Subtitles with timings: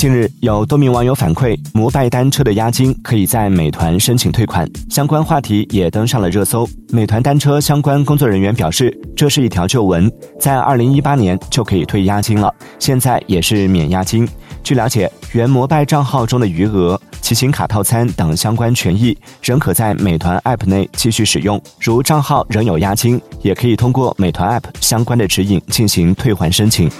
[0.00, 6.66] 近日有多名网友反馈摩拜单车的押金可以在美团申请退款相关话题也登上了热搜。
[6.88, 12.50] 美团单车相关工作人员表示这是一条旧闻在二零一八年就可以退押金了。
[12.78, 14.26] 现在也是免押金
[14.64, 21.60] 据了解原摩拜账号中的余额骑行卡套餐等相关权益仍可在美团 app 内继续使用。
[21.78, 26.90] 如账号仍有押金也可以通过美团 app 相关的指引进行退还申请。